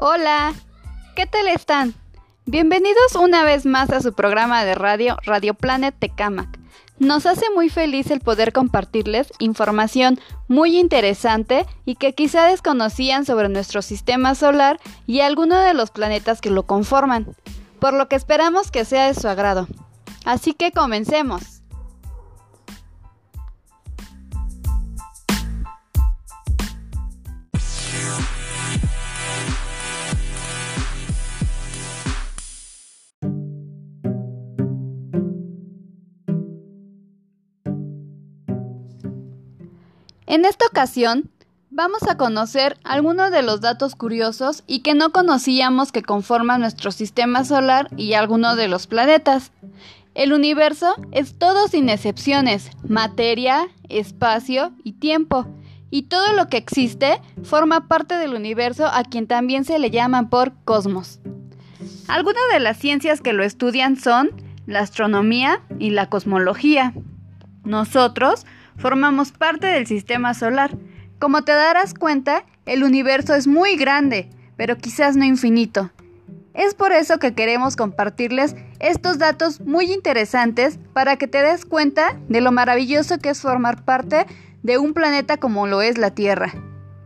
[0.00, 0.54] Hola,
[1.16, 1.92] ¿qué tal están?
[2.46, 6.56] Bienvenidos una vez más a su programa de radio Radio Planet Tecamac.
[7.00, 13.48] Nos hace muy feliz el poder compartirles información muy interesante y que quizá desconocían sobre
[13.48, 17.34] nuestro sistema solar y algunos de los planetas que lo conforman,
[17.80, 19.66] por lo que esperamos que sea de su agrado.
[20.24, 21.57] Así que comencemos.
[40.28, 41.30] En esta ocasión
[41.70, 46.92] vamos a conocer algunos de los datos curiosos y que no conocíamos que conforman nuestro
[46.92, 49.52] sistema solar y algunos de los planetas.
[50.14, 55.46] El universo es todo sin excepciones, materia, espacio y tiempo,
[55.88, 60.28] y todo lo que existe forma parte del universo a quien también se le llama
[60.28, 61.20] por cosmos.
[62.06, 64.32] Algunas de las ciencias que lo estudian son
[64.66, 66.92] la astronomía y la cosmología.
[67.64, 68.44] Nosotros
[68.78, 70.70] formamos parte del sistema solar.
[71.18, 75.90] Como te darás cuenta, el universo es muy grande, pero quizás no infinito.
[76.54, 82.18] Es por eso que queremos compartirles estos datos muy interesantes para que te des cuenta
[82.28, 84.26] de lo maravilloso que es formar parte
[84.64, 86.52] de un planeta como lo es la Tierra,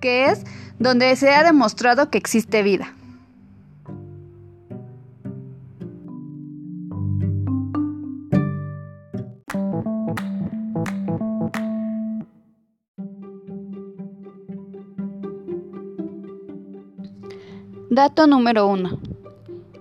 [0.00, 0.42] que es
[0.80, 2.95] donde se ha demostrado que existe vida.
[17.96, 19.00] Dato número 1.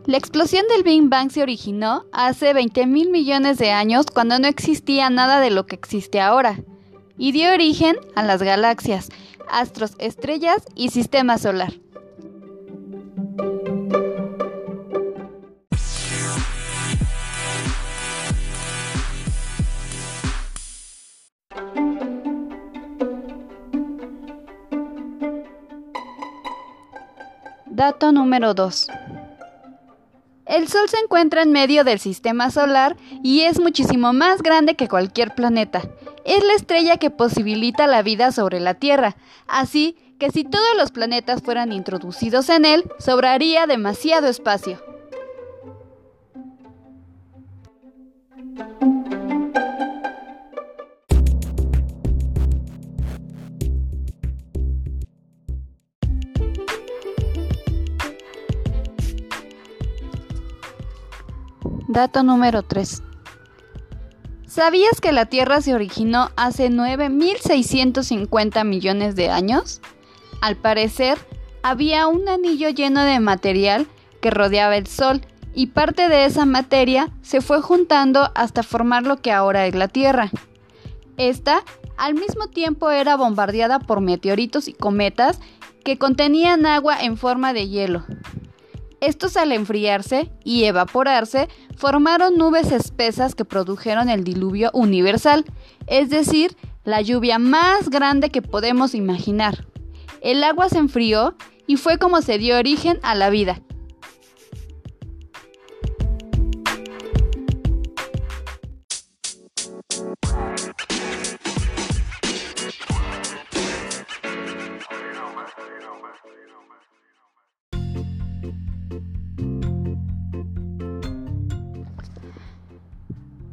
[0.05, 4.47] La explosión del Big Bang se originó hace 20 mil millones de años cuando no
[4.47, 6.57] existía nada de lo que existe ahora
[7.17, 9.09] y dio origen a las galaxias,
[9.49, 11.73] astros, estrellas y sistema solar.
[27.75, 28.87] Dato número 2.
[30.45, 34.87] El Sol se encuentra en medio del sistema solar y es muchísimo más grande que
[34.87, 35.81] cualquier planeta.
[36.23, 40.91] Es la estrella que posibilita la vida sobre la Tierra, así que si todos los
[40.91, 44.94] planetas fueran introducidos en él, sobraría demasiado espacio.
[61.87, 63.03] Dato número 3.
[64.47, 69.81] ¿Sabías que la Tierra se originó hace 9.650 millones de años?
[70.41, 71.19] Al parecer,
[71.61, 73.85] había un anillo lleno de material
[74.19, 75.21] que rodeaba el Sol
[75.53, 79.87] y parte de esa materia se fue juntando hasta formar lo que ahora es la
[79.87, 80.31] Tierra.
[81.17, 81.63] Esta,
[81.97, 85.39] al mismo tiempo, era bombardeada por meteoritos y cometas
[85.83, 88.05] que contenían agua en forma de hielo.
[89.05, 95.45] Estos al enfriarse y evaporarse formaron nubes espesas que produjeron el diluvio universal,
[95.85, 99.67] es decir, la lluvia más grande que podemos imaginar.
[100.21, 101.35] El agua se enfrió
[101.67, 103.61] y fue como se dio origen a la vida.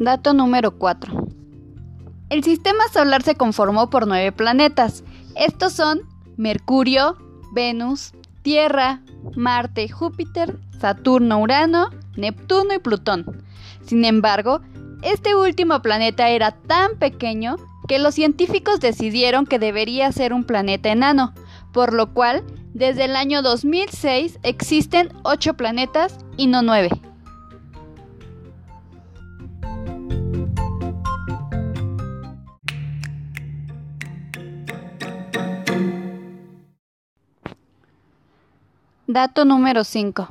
[0.02, 1.28] Dato número 4.
[2.28, 5.04] El sistema solar se conformó por nueve planetas.
[5.36, 6.00] Estos son
[6.36, 7.16] Mercurio,
[7.52, 9.00] Venus, Tierra,
[9.36, 13.44] Marte, Júpiter, Saturno, Urano, Neptuno y Plutón.
[13.84, 14.60] Sin embargo,
[15.02, 17.54] este último planeta era tan pequeño
[17.86, 21.32] que los científicos decidieron que debería ser un planeta enano,
[21.72, 22.42] por lo cual
[22.74, 26.90] desde el año 2006 existen 8 planetas y no 9.
[39.12, 40.26] Dato número 5.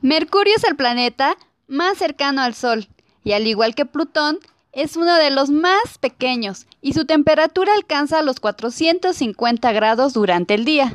[0.00, 1.36] Mercurio es el planeta
[1.68, 2.88] más cercano al Sol
[3.22, 4.38] y al igual que Plutón,
[4.72, 10.64] es uno de los más pequeños y su temperatura alcanza los 450 grados durante el
[10.64, 10.94] día.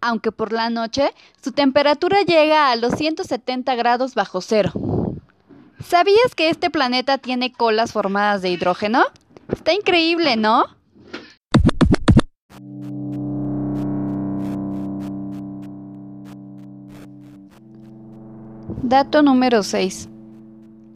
[0.00, 1.12] Aunque por la noche
[1.44, 4.72] su temperatura llega a los 170 grados bajo cero.
[5.86, 9.04] ¿Sabías que este planeta tiene colas formadas de hidrógeno?
[9.52, 10.75] Está increíble, ¿no?
[18.82, 20.08] Dato número 6.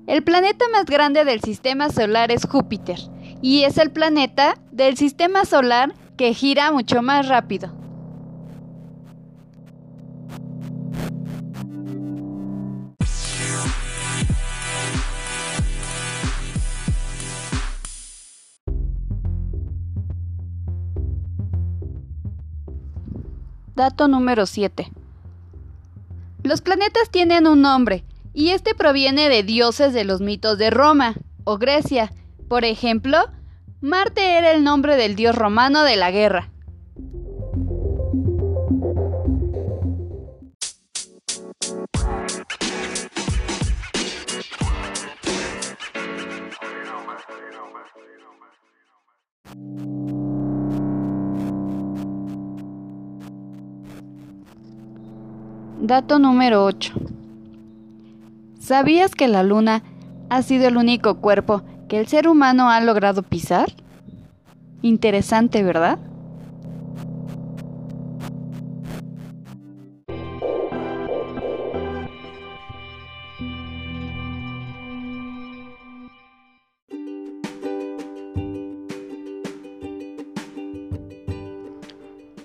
[0.07, 2.99] El planeta más grande del sistema solar es Júpiter
[3.41, 7.73] y es el planeta del sistema solar que gira mucho más rápido.
[23.75, 25.00] Dato número 7.
[26.51, 28.03] Los planetas tienen un nombre,
[28.35, 31.15] y este proviene de dioses de los mitos de Roma
[31.45, 32.11] o Grecia.
[32.49, 33.19] Por ejemplo,
[33.81, 36.51] Marte era el nombre del dios romano de la guerra.
[55.91, 56.93] Dato número 8.
[58.61, 59.83] ¿Sabías que la Luna
[60.29, 63.73] ha sido el único cuerpo que el ser humano ha logrado pisar?
[64.83, 65.99] Interesante, ¿verdad?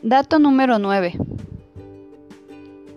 [0.01, 1.34] Dato número 9.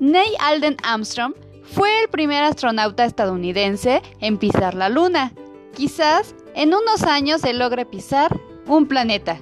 [0.08, 1.34] Neil Alden Armstrong
[1.64, 5.34] fue el primer astronauta estadounidense en pisar la Luna.
[5.74, 9.38] Quizás en unos años se logre pisar un planeta.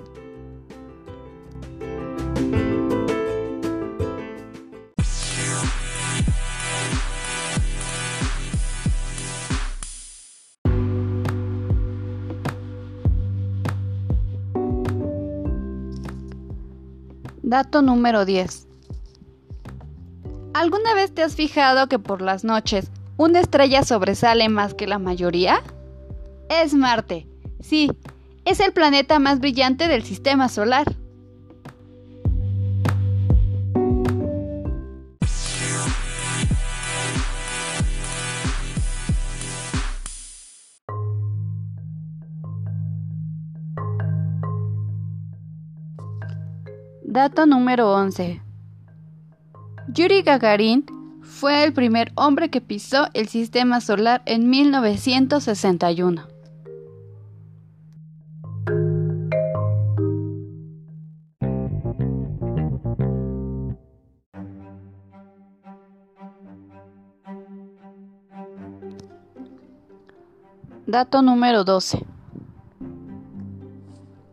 [17.45, 18.66] Dato número 10.
[20.57, 24.99] ¿Alguna vez te has fijado que por las noches una estrella sobresale más que la
[24.99, 25.63] mayoría?
[26.49, 27.27] Es Marte.
[27.61, 27.91] Sí,
[28.47, 30.97] es el planeta más brillante del sistema solar.
[47.05, 48.46] Dato número 11.
[49.89, 50.85] Yuri Gagarin
[51.23, 56.27] fue el primer hombre que pisó el sistema solar en 1961.
[70.87, 72.05] Dato número 12.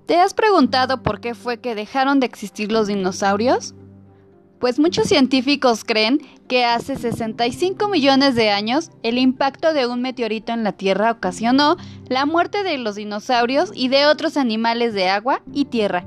[0.05, 3.73] ¿Te has preguntado por qué fue que dejaron de existir los dinosaurios?
[4.63, 10.54] Pues muchos científicos creen que hace 65 millones de años el impacto de un meteorito
[10.54, 11.75] en la Tierra ocasionó
[12.07, 16.06] la muerte de los dinosaurios y de otros animales de agua y tierra.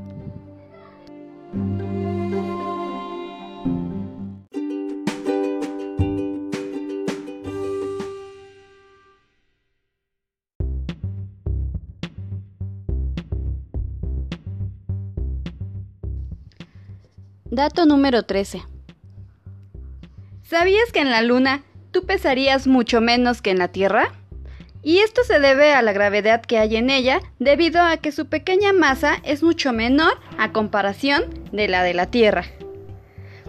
[17.50, 18.64] Dato número 13.
[20.42, 21.62] ¿Sabías que en la Luna
[21.92, 24.12] tú pesarías mucho menos que en la Tierra?
[24.82, 28.26] Y esto se debe a la gravedad que hay en ella debido a que su
[28.26, 31.22] pequeña masa es mucho menor a comparación
[31.52, 32.46] de la de la Tierra.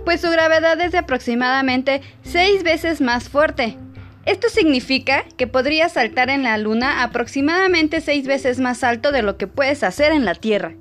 [0.06, 3.80] Pues su gravedad es de aproximadamente 6 veces más fuerte.
[4.26, 9.38] Esto significa que podrías saltar en la Luna aproximadamente 6 veces más alto de lo
[9.38, 10.76] que puedes hacer en la Tierra.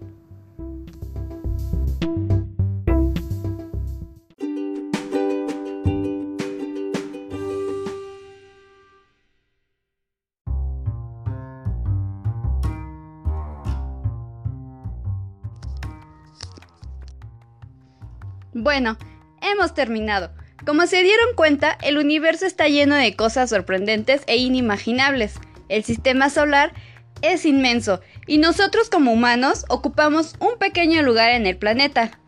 [18.59, 18.97] Bueno,
[19.43, 20.31] hemos terminado.
[20.65, 25.35] Como se dieron cuenta, el universo está lleno de cosas sorprendentes e inimaginables.
[25.69, 26.73] El sistema solar
[27.21, 32.19] es inmenso y nosotros como humanos ocupamos un pequeño lugar en el planeta.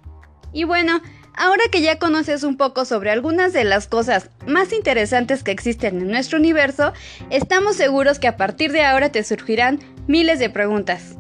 [0.53, 1.01] Y bueno,
[1.33, 5.97] ahora que ya conoces un poco sobre algunas de las cosas más interesantes que existen
[5.97, 6.93] en nuestro universo,
[7.31, 11.17] estamos seguros que a partir de ahora te surgirán miles de preguntas.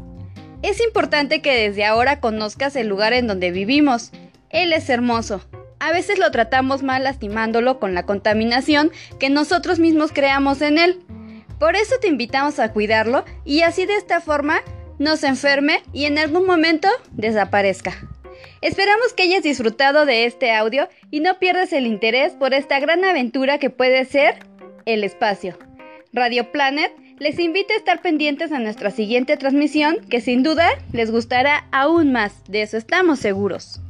[0.61, 4.13] Es importante que desde ahora conozcas el lugar en donde vivimos
[4.51, 5.41] él es hermoso.
[5.81, 11.01] A veces lo tratamos mal lastimándolo con la contaminación que nosotros mismos creamos en él.
[11.59, 14.61] Por eso te invitamos a cuidarlo y así de esta forma
[14.99, 17.95] no se enferme y en algún momento desaparezca.
[18.61, 23.05] Esperamos que hayas disfrutado de este audio y no pierdas el interés por esta gran
[23.05, 24.41] aventura que puede ser
[24.85, 25.57] el espacio.
[26.13, 31.11] Radio Planet les invita a estar pendientes a nuestra siguiente transmisión que sin duda les
[31.11, 33.81] gustará aún más, de eso estamos seguros.